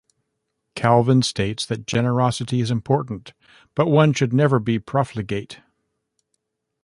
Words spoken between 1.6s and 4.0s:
that generosity is important, but